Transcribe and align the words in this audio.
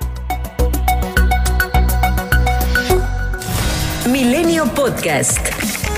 Milenio 4.12 4.66
Podcast. 4.74 5.89